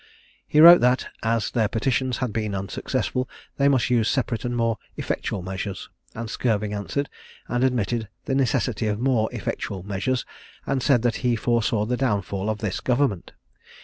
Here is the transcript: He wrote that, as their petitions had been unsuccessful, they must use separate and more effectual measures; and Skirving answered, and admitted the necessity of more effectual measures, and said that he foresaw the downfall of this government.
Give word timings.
He 0.47 0.59
wrote 0.59 0.81
that, 0.81 1.09
as 1.21 1.51
their 1.51 1.67
petitions 1.67 2.17
had 2.17 2.33
been 2.33 2.55
unsuccessful, 2.55 3.29
they 3.57 3.69
must 3.69 3.91
use 3.91 4.09
separate 4.09 4.43
and 4.43 4.57
more 4.57 4.79
effectual 4.97 5.43
measures; 5.43 5.91
and 6.15 6.27
Skirving 6.27 6.73
answered, 6.73 7.07
and 7.47 7.63
admitted 7.63 8.09
the 8.25 8.33
necessity 8.33 8.87
of 8.87 8.99
more 8.99 9.29
effectual 9.31 9.83
measures, 9.83 10.25
and 10.65 10.81
said 10.81 11.03
that 11.03 11.17
he 11.17 11.35
foresaw 11.35 11.85
the 11.85 11.97
downfall 11.97 12.49
of 12.49 12.57
this 12.61 12.79
government. 12.79 13.33